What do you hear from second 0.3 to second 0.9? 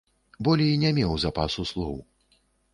Болей